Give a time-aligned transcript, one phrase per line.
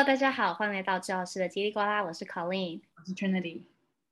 [0.00, 3.64] Hello，大家好，欢迎来到治疗师的叽里呱啦，我是 Colleen，我是 Trinity，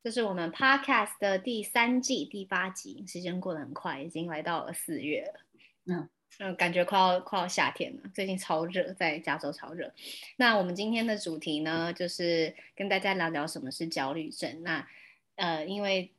[0.04, 5.40] 这是我们 Podcast 的第三季第八集，时间过得很快，已经来到了四月了，
[5.86, 6.06] 嗯
[6.40, 9.90] 嗯，感觉快要快要夏天了，最近超热，在加州超热。
[10.36, 14.62] 那我们今天的主题呢，就是跟大家聊聊什么是焦虑症。
[14.62, 14.86] 那
[15.36, 16.12] 呃，因为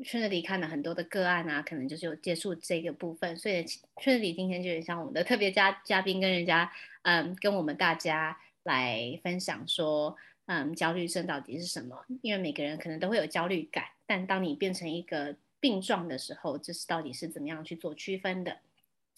[0.00, 3.64] Trinity 看了很多的个案啊，可能就是有接触这个部分，所以
[3.96, 6.70] Trinity 今天就很像我们的特别嘉嘉宾，跟人家
[7.04, 8.38] 嗯，跟我们大家。
[8.64, 12.04] 来分享说，嗯，焦虑症到底是什么？
[12.22, 18.58] 因为每个人可能都会有焦虑感，但当你变成一个病状的时候，这是到底是怎么样去做区分的？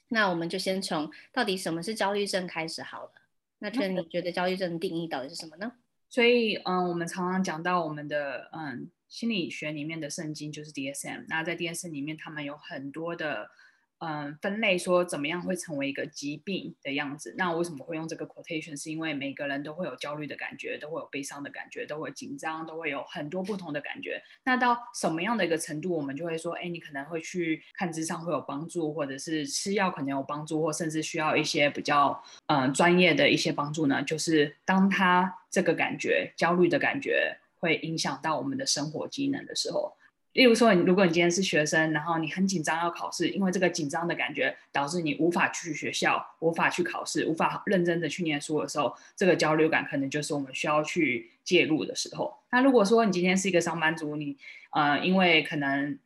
[0.09, 3.12] 那我们就先从到底什么是焦虑症开始好了。
[3.59, 5.72] 那觉得你觉得焦虑症的定义到底是什么呢？
[6.08, 11.24] 所以，嗯，我们常常讲到我们的嗯心理学里面的圣经就是 DSM。
[11.28, 13.50] 那在 DSM 里面，他们有很多的。
[13.98, 17.34] 嗯，分类说怎么样会成为一个疾病的样子？
[17.39, 18.78] 那为什么会用这个 quotation？
[18.78, 24.22] 是因为每个人都会有焦虑的感觉，都会有悲伤的感觉，都会紧张，都会有很多不同的感觉。
[24.44, 34.03] 那到什么样的一个程度，我们就会说，哎，你可能会去看咨商会有帮助，或者是吃药可能有帮助，或甚至需要一些比较嗯专业的一些帮助呢？
[34.03, 39.97] 就是当他这个感觉焦虑的感觉会影响到我们的生活机能的时候。
[40.37, 52.33] 例如说，如果你今天是学生，然后你很紧张要考试，因为这个紧张的感觉导致你无法去学校、无法去考试、无法认真的去念书的时候，这个焦虑感可能就是我们需要去介入的时候。
[52.51, 54.37] 那如果说你今天是一个上班族，你
[54.70, 55.98] 呃，因为可能。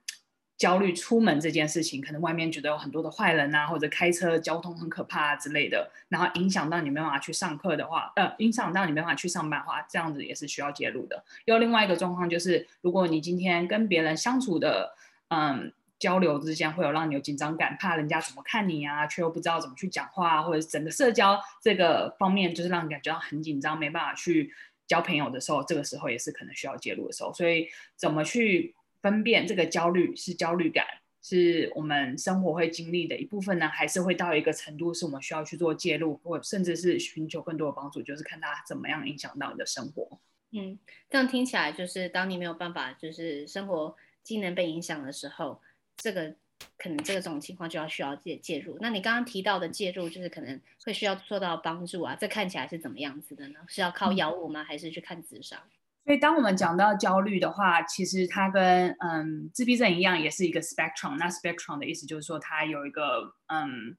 [0.60, 11.24] 焦虑出门这件事情，可能外面觉得有很多的坏人啊，或者开车交通很可怕啊之类的，然后影响到你没办法去上课的话，呃，影响到你没办法去上班的话，这样子也是需要介入的。
[11.46, 14.94] 又另外一个状况就是，如果你今天跟别人相处的，
[15.28, 24.52] 嗯，交流之间会有让你有紧张感，怕人家怎么看你啊，却又不知道怎么去讲话，或者整个社交这个方面就是让你感觉到很紧张，没办法去
[24.86, 27.32] 交朋友的时候，这个时候也是可能需要介入的时候。
[27.32, 27.66] 所以
[27.96, 28.74] 怎么去？
[29.02, 30.84] 分辨这个焦虑是焦虑感，
[31.22, 40.20] 是我们生活会经历的一部分呢，还是会到一个程度是我们需要去做介入，或甚至是寻求更多的帮助，就是看它怎么样影响到你的生活。
[40.52, 40.78] 嗯，
[41.08, 45.60] 这样听起来就是当你没有办法，就是生活机能被影响的时候，
[45.96, 46.34] 这个
[46.76, 48.76] 可能这种情况就要需要介介入。
[48.80, 53.60] 那你刚刚提到的介入，就是可能会需要做到帮助啊，这看起来是怎么样子的呢？
[53.68, 54.64] 是要靠药物吗？
[54.64, 55.60] 还是去看咨商？
[56.04, 61.16] 所以，当我们讲到焦虑的话，其实它跟嗯自闭症一样，也是一个 spectrum。
[61.18, 63.96] 那 spectrum 的意思就是说，它有一个嗯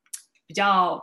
[0.47, 1.01] 比较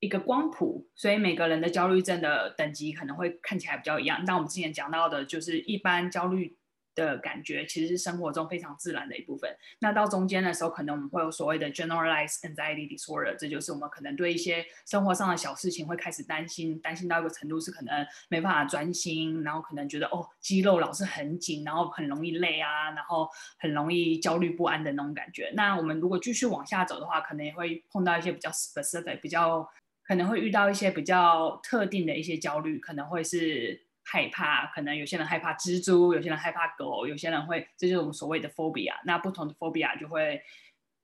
[0.00, 4.22] 一个光谱，所以每个人的焦虑症的等级可能会看起来比较一样。
[4.26, 6.56] 但我们之前讲到的，就是一般焦虑。
[6.94, 9.50] 的感觉其实是生活中非常自然的一部分。
[9.80, 23.28] 那到中间的时候，可能我们会有所谓的 generalized anxiety disorder，这就是我们可能对一些生活上的小事情会开始担心，担心到一个程度是可能没办法专心，然后可能觉得哦肌肉老是很紧，然后很容易累啊，然后
[23.58, 25.50] 很容易焦虑不安的那种感觉。
[25.54, 29.68] 那我们如果继续往下走的话，可能也会碰到一些比较 specific，比较
[30.04, 33.86] 可能会遇到一些比较特定的一些焦虑，可能会是。
[34.04, 38.92] 害怕，可能有些人害怕蜘蛛，有些人害怕狗，有些人会，这就是我们所谓的 phobia。
[39.04, 40.42] 那不同的 phobia 就会，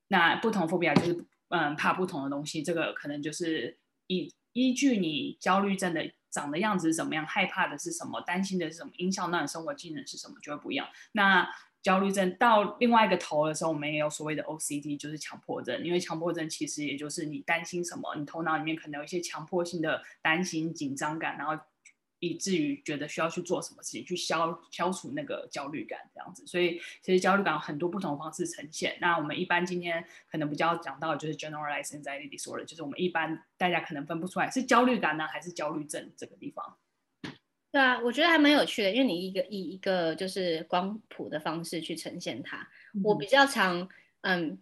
[0.09, 2.63] 那不同 phobia 就是嗯怕不同的东西。
[2.63, 3.79] 这个可能就是
[4.09, 10.89] 依依据你焦虑症的长的样子是怎么样，害怕的是什么，担心的是什么，影响到你生活技能是什么，就会不一样。
[11.13, 11.49] 那
[11.81, 15.83] 焦虑症到另外一个头的时候，我们也有所谓的 OCD，就是强迫症。
[15.85, 21.57] 因为强迫症其实也就是你担心什么，你头脑里面可能有一些强迫性的担心、紧张感，然后。
[22.21, 26.45] 以至于觉得需要去做什么事情，去消消除那个焦虑感，这样子。
[26.47, 28.99] 所以其实焦虑感有很多不同方式呈现。
[29.01, 36.77] 那我们一般今天可能比较讲到的就是 generalized anxiety disorder，就是我们一般大家可能分不出来是焦虑感呢还是焦虑症这个地方。
[37.71, 42.69] 对啊，我觉得还蛮有趣的，因为你一个以一个就是光谱的方式去呈现它。
[42.95, 43.89] 嗯、我比较常
[44.23, 44.59] 嗯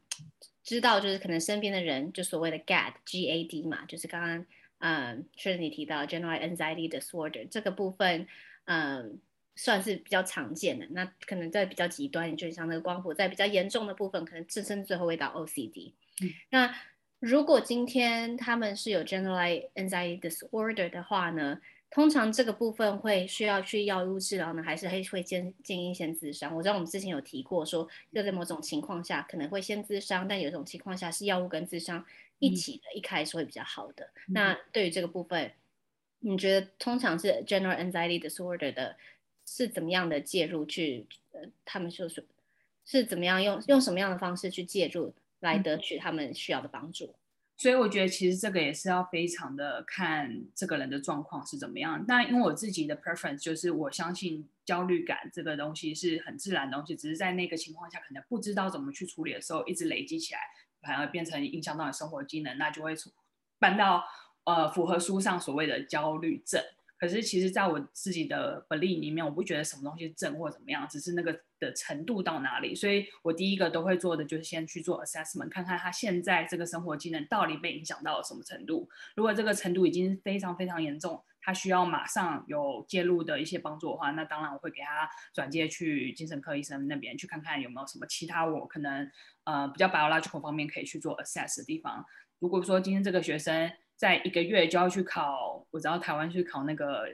[0.62, 4.44] 知道就是可能身边的人就所谓的 GAD G A D 嘛，就是刚刚。
[4.88, 8.24] 嗯，确实你提到 general anxiety disorder 这个部分，
[8.66, 9.18] 嗯，
[9.56, 10.86] 算是比较常见的。
[10.90, 15.90] 那可能在比较极端，就像那个光谱，在比较严重的部分，可能自身最后会到 OCD。
[16.22, 16.30] 嗯。
[16.50, 16.72] 那
[17.18, 21.58] 如果今天他们是有 general anxiety disorder 的话呢，
[21.90, 26.54] 通常这个部分会需要去药物治疗呢，还是会会建建议先自伤？
[26.54, 32.04] 我知道我们之前有提过说，说就在某种情况下可能会先自伤，但有种情况下是药物跟咨商。
[32.38, 34.04] 一起的，一开始会比较好的。
[34.28, 35.52] 嗯、那对于这个部分，
[36.20, 38.96] 你觉得通常是 general anxiety disorder 的，
[39.44, 41.06] 是怎么样的介入去？
[41.32, 42.24] 呃，他们就是
[42.84, 47.14] 是怎么样用用什么样的方式去介入来得取他们需要的帮助？
[47.58, 52.04] 所以我觉得其实这个也是要非常的看这个人的状况是怎么样。
[52.06, 60.40] 那因为我自己的 preference 就是我相信焦虑感这个东西是很自然的东西，只是在那个情况下可能不知道怎么去处理的时候，一直累积起来，
[60.86, 62.94] 反而变成影响到你生活机能，那就会
[63.58, 64.04] 搬到
[64.44, 66.62] 呃符合书上所谓的焦虑症。
[66.98, 72.74] 可是其实在我自己的 belief 里面，我不觉得什么东西症或怎么样，只是那个的程度到哪里。
[72.74, 78.88] 所以我第一个都会做的就是先去做 assessment，看看他现在这个生活机能到底被影响到了什么程度。
[79.14, 89.08] 如果这个程度已经非常非常严重，他需要马上有介入的一些帮助的话，那当然我会给他转接去精神科医生那边去看看有没有什么其他我可能
[89.44, 92.04] 呃比较 biological 方面可以去做 assess 的地方。
[92.40, 97.06] 如果说今天这个学生，在一个月就要去考，我知道台湾去考那个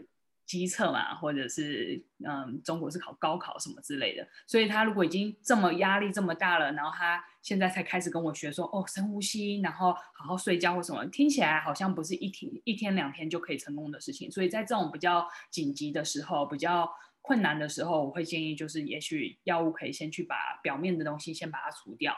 [0.58, 4.28] 基测嘛，或者是嗯，中国是考高考什么之类的。
[4.46, 14.30] 所以他如果已经这么压力这么大了，然后他现在才开始跟我学说哦，深呼吸，然后好好睡觉或什么，听起来好像不是一天一天两天就可以成功的事情。
[14.30, 16.86] 所以在这种比较紧急的时候，比较
[17.22, 22.14] 困难的时候，我会建议就是，也许药物可以先去把表面的东西先把它除掉。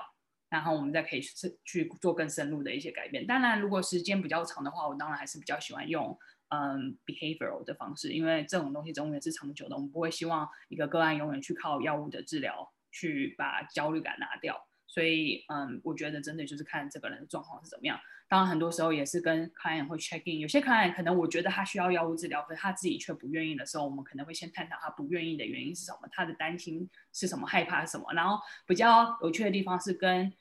[0.51, 3.27] 然后我们再可以去去做更深入的一些改变。
[3.27, 6.17] 当然，如果时间比较长的话，我当然还是比较喜欢用
[6.49, 9.75] 嗯 behavioral 的方式，因为这种东西永远是长久的。
[9.75, 14.67] 我们不会希望一个个案永远去靠药物的治疗去把焦虑感拿掉。
[14.87, 17.99] 所以，嗯，我觉得真的就是看这个人的状况是怎么样。
[18.29, 20.39] 当然，很多时候也是跟 client 会 check in。
[20.39, 28.13] 有些 client 可能我觉得他需要药物治疗，可是他自己却不愿意的时候，我们可能会先探讨他不愿意的原因是什么，他的担心是什么，害怕什么。
[28.13, 30.33] 然后比较有趣的地方是跟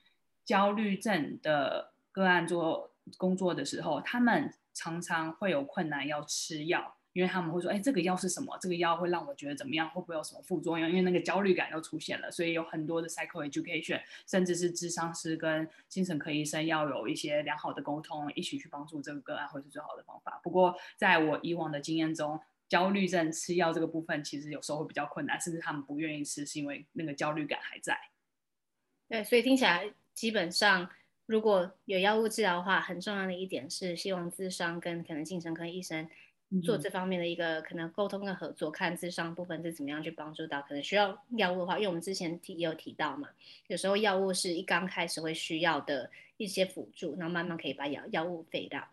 [0.45, 8.57] 焦虑症的个案做工作的时候，他们常常会有困难要吃药，因为他们会说：“哎，这个药是什么？
[8.59, 9.89] 这个药会让我觉得怎么样？
[9.89, 20.39] 会不会有什么副作用？”因为那个焦虑感又出现了，所以有很多的 psychoeducation，甚至是智商师跟精神科医生要有一些良好的沟通，一起去帮助这个个案，会是最好的方法。
[20.43, 27.97] 不过，在我以往的经验中，焦虑症吃药这个部分，其实有时候会比较困难，甚至他们不愿意吃，是因为那个焦虑感还在。
[29.07, 29.93] 对，所以听起来。
[30.15, 30.87] 基本上，
[31.25, 36.07] 如果有药物治疗的话，很重要的一点是希望咨商跟可能精神科医生
[36.61, 43.29] 做这方面的一个可能沟通跟合作，看咨商部分是怎么样去帮助到可能需要药物的话，因为我们之前提也有提到嘛，
[43.67, 48.85] 有时候药物是一刚开始会需要的一些辅助，然后慢慢可以把药药物废掉。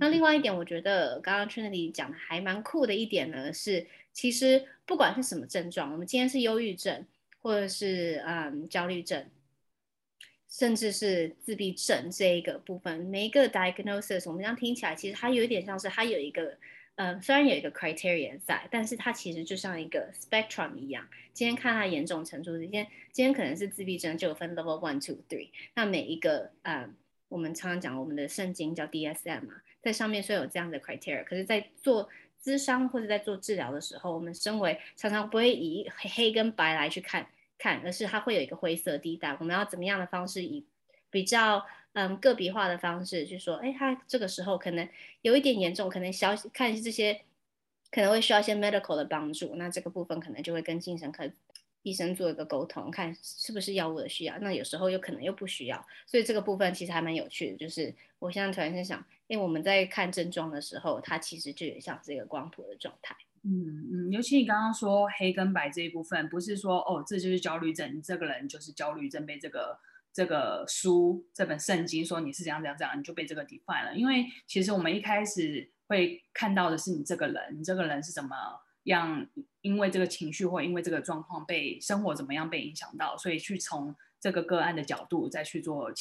[0.00, 7.06] 那另外一点，我觉得刚刚 Trinity 讲的还蛮酷的一点呢，是其实不管是什么症状，我们今天是忧郁症
[7.40, 9.24] 或者是嗯焦虑症。
[10.58, 16.56] 甚至是自闭症这一个部分，每一个 diagnosis，我们这样听起来，其实它有一点像是它有一个，
[16.94, 21.06] 嗯，虽然有一个 criteria 在，但是它其实就像一个 spectrum 一样。
[21.34, 25.50] 今天看它严重程度，今天今天可能是自闭症，就有分 level one two three。
[25.74, 26.94] 那每一个，嗯，
[27.28, 32.08] 我们常常讲我们的圣经叫 DSM 嘛，在上面虽然有这样的 criteria，可是在做
[32.42, 37.26] 咨商或者在做治疗的时候，我们身为常常不会以黑跟白来去看。
[37.58, 39.36] 看，而是它会有一个灰色地带。
[39.40, 40.64] 我们要怎么样的方式，以
[41.10, 44.88] 比较嗯个别化的方式去说，哎，他这个时候可能
[45.22, 47.22] 有一点严重，可能小看这些
[47.90, 49.54] 可能会需要一些 medical 的帮助。
[49.56, 51.30] 那这个部分可能就会跟精神科
[51.82, 54.36] 医生做一个沟通，看是不是药物的需要。
[54.40, 57.56] 那有时候又可能又不需要，所以这个部分其实还蛮有趣的。
[57.56, 63.16] 就是我现在突然间想，因为我们在看症状的时候，它其实就有像这个光谱的状态。
[63.48, 69.78] 嗯嗯，尤其你刚刚说黑跟白这一部分，不是说哦，这就是焦虑症，你这个人就是焦虑症，被这个
[70.12, 73.94] 这个书这本圣经说你是怎样怎样怎样，你就被这个 define 了。
[73.94, 78.34] 因为其实我们一开始会看到的是你这个人，你这个人是怎么
[78.84, 79.24] 样，
[79.60, 85.92] 因为这个情绪或因为这个状况被生活怎么样被影响到，所以去从这个个案的角度再去做，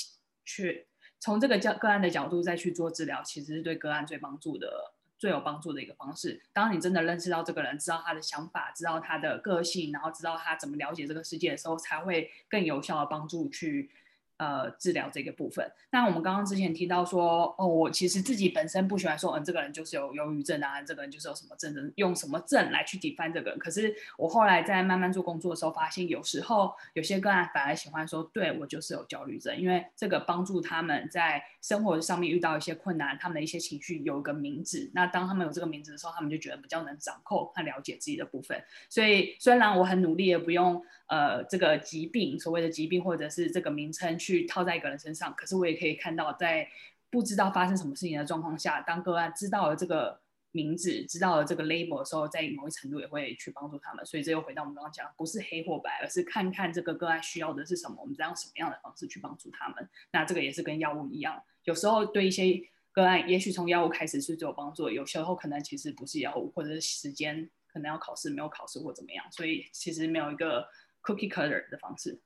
[0.43, 0.87] 去
[1.19, 4.94] 从这个个个案的角度再去做治疗，其实是对个案最帮助的。
[5.25, 13.89] 最有帮助的一个方式，当你真的认识到这个人，知道他的想法，知道他的个性，然后知道他怎么了解这个世界的时候，才会更有效的帮助去。
[14.37, 15.65] 呃，治疗这个部分。
[15.91, 23.59] 那我们刚刚之前提到说，哦，我其实自己本身不喜欢说，嗯，这个人就是有忧郁症啊，这个人就是有什么症的，用什么症来去 define 这个人。
[23.59, 34.91] 可是我后来在慢慢做工作的时候，发现有时候有些个案反而喜欢说，对，我就是有焦虑症，因为这个帮助他们在生活上面遇到一些困难，他们的一些情绪有一个名字。
[34.93, 38.61] 那当他们有这个名字的时候，他们就觉得比较能掌控和了解自己的部分。
[38.89, 40.83] 所以虽然我很努力，也不用。
[41.07, 45.33] 呃，这个疾病，所谓的疾病，或者是这个名称，去套在一个人身上。
[45.35, 46.67] 可是我也可以看到，在
[47.11, 50.19] 不知道发生什么事情的状况下，当个案知道了这个
[50.51, 54.05] 名字，知道了这个 label 的时候，在某一程度也会去帮助他们。
[54.05, 59.87] 所以这又回到我们刚刚讲，不是黑或白，而是看看这个个案需要的是什么，我们再用什么样的方式去帮助他们。
[60.11, 70.65] 那这个也是跟药物一样，有时候对一些个案，也许从药物开始是最有帮助，有时候可能其实不是药物，或者是时间可能要考试没有考试或怎么样，所以其实没有一个
[71.05, 72.17] cookie cutter 的方式。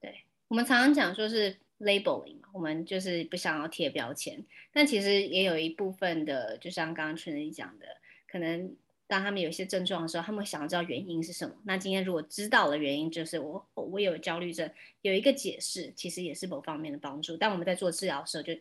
[0.00, 1.56] 对，我们常常讲说是。
[1.80, 4.42] labeling，我们就是不想要贴标签，
[4.72, 7.86] 但其实也有一部分的，就像刚刚 t r 讲的，
[8.28, 8.74] 可能
[9.08, 11.54] 当他们有一些症状的时候，他们想要知道原因是什么。
[11.64, 14.70] 那今天如果知道了原因，就是我我有焦虑症，
[15.02, 17.36] 有一个解释，其实也是某方面的帮助。
[17.36, 18.54] 但我们在做治疗的时候，就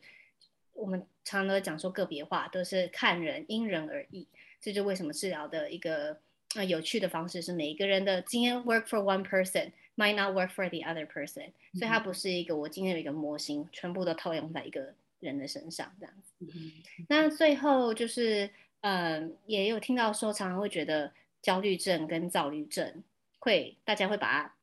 [0.74, 4.28] 我们常常都讲说个别化，都是看人，因人而异。
[4.60, 6.20] 这就为什么治疗的一个
[6.56, 9.72] 呃有趣的方式是每一个人的经验 work for one person。
[9.96, 16.34] Might not work for the other person，、嗯、所以它不是一个我今天的一个模型，全部都套用在一个人的身上这样子。
[16.40, 16.72] 嗯、
[17.08, 18.50] 那最后就是，
[18.82, 23.04] 呃，也有听到说，常常会觉得焦虑症跟躁郁症
[23.38, 24.54] 会，大家会把它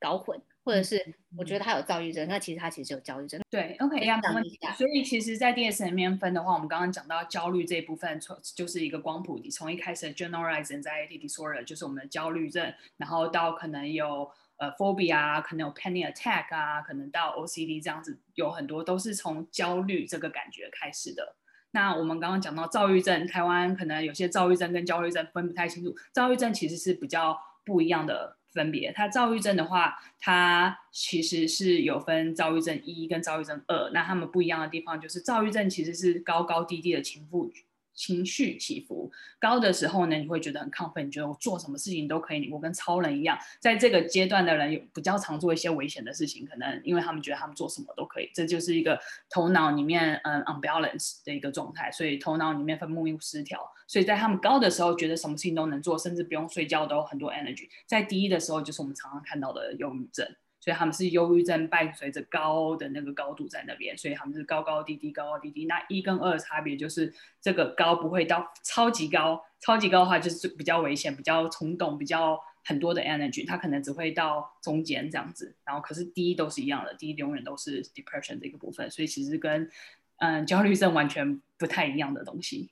[0.00, 1.02] 搞混，或者是
[1.38, 3.40] 我觉得他有躁郁症，那、嗯、其实他其实有焦虑症。
[3.48, 4.58] 对，OK，一样，没问题。
[4.76, 14.30] 所以其实，在 DSM 里面分的话，我们刚刚讲到焦虑这一部分，从就是一个光谱，从一开始的 Generalized Anxiety Disorder 就是我们的焦虑症，然后到可能有。
[14.60, 21.36] 呃，phobia 啊，可能有 panic attack 啊，可能到 OCD 这样子，有很多都是从焦虑这个感觉开始的。
[21.70, 25.94] 那我们刚刚讲到躁郁症，台湾可能有些躁郁症跟焦虑症分不太清楚。
[26.12, 28.90] 躁郁症其实是比较不一样的分别。
[28.92, 33.90] 他躁郁症的话，他其实是有分躁郁症一跟躁郁症二。
[33.94, 37.22] 那他们不一样的地方就是，躁郁症其实是高高低低的情
[37.54, 37.67] 绪。
[37.98, 43.36] 情绪起伏高的时候呢，你会觉得很亢奋，你觉得我做什么事情都可以，我跟超人一样。
[43.58, 48.96] 在这个阶段的人有比较常做一些危险的事情，可能因为他们觉得他们做什么都可以，这就是一个
[49.28, 53.60] 头脑里面嗯 unbalance 的一个状态，所以头脑里面分泌物失调。
[53.88, 57.68] 所以在他们高的时候，觉得什么事情都能做，甚至不用睡觉都有很多 energy。
[57.86, 60.24] 在低的时候，就是我们常常看到的忧郁症。
[60.68, 65.64] 所以他们是忧郁症伴随着高的那个高度在那边，所以他们是高高低低，高高低低。
[65.64, 67.10] 那一跟二的差别就是
[67.40, 75.56] 这个高不会到超级高，超级高的话就是比较危险，比较冲动，比较很多的 energy，它可能只会到中间这样子。
[75.64, 79.70] 然后可是低都是一样的，低永远都是 depression 这个部分，所以其实跟
[80.18, 82.68] 嗯焦虑症完全不太一样的东西。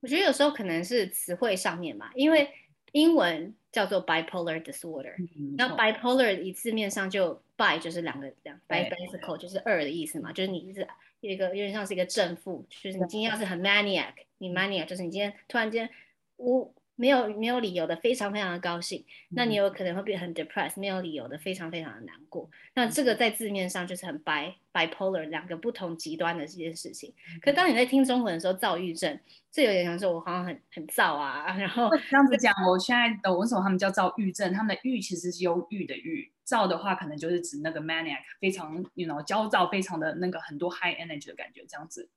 [0.00, 2.50] 我觉得有时候可能是词汇上面嘛，因为。
[2.92, 5.14] 英文叫做 bipolar disorder，
[5.56, 10.86] 那、嗯、bipolar 一字面上就 bi 就是两个两 bicycle 就是二的意思嘛，就是你是
[11.20, 15.90] 有一个有点像是一个正负，就是你今天要是很 maniac，你 maniac 就是你今天突然间
[16.36, 16.74] 无。
[16.96, 22.50] 没有没有理由的，非常非常的高兴，那你有可能会变很 depressed，没有理由的，非常非常的难过。
[22.74, 27.14] 那这个在字面上就是很 bi bipolar 两个不同极端的这件事情。
[27.42, 29.18] 可当你在听中文的时候，躁郁症，
[29.52, 42.08] 这有点像说我好像很很躁啊， 然后这样子讲，我现在懂为什么他们叫躁郁症，他们的郁其实是忧郁的郁，躁的话可能就是指那个 maniac，非常 you know 焦躁，非常的那个很多 high energy 的感觉，这样子。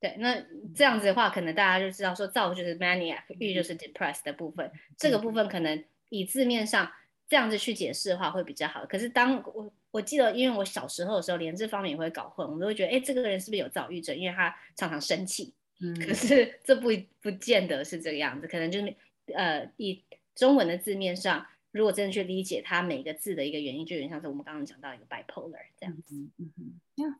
[0.00, 0.40] 对，那
[0.74, 4.70] 这样子的话，可能大家就知道说，躁就是 maniac，郁就是 depressed 的部分。
[4.96, 6.88] 这个部分可能以字面上
[7.26, 8.86] 这样子去解释的话会比较好。
[8.86, 14.16] 可是当我我记得，因为我小时候的时候，连这方面也会搞混，我们都会觉得，哎，这个人是不是有躁郁症？
[14.16, 15.52] 因为他常常生气。
[15.80, 15.92] 嗯。
[15.98, 16.90] 可是这不
[17.20, 18.94] 不见得是这个样子，可能就是
[19.34, 20.04] 呃，以
[20.36, 26.14] 中文的字面上，如果真的去理解它每个字的一个原因，就有点像是我们刚刚讲到一个 bipolar 这样子。
[26.14, 26.80] 嗯嗯嗯。
[26.94, 27.14] Yeah.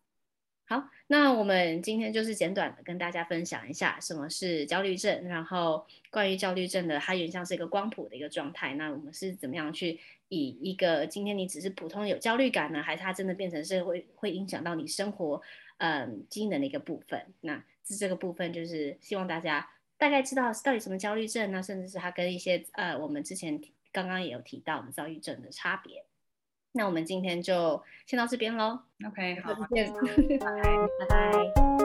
[0.70, 8.74] 好，那我们今天就是简短的跟大家分享一下什么是焦虑症，然后关于焦虑症的，它原像是一个光谱的一个状态。
[8.74, 9.98] 那我们是怎么样去
[10.28, 15.40] 以一个今天你只是普通有焦虑感呢，还是它真的变成是会会影响到你生活
[15.78, 17.32] 嗯机能的一个部分？
[17.40, 23.58] 那这这个部分就是希望大家大概知道到底什么焦虑症呢，甚至是它跟一些呃我们之前
[23.90, 26.04] 刚刚也有提到的躁郁症的差别。
[26.72, 28.80] 那我们今天就先到这边喽。
[29.06, 29.92] OK，好，再见，
[30.38, 31.77] 拜拜。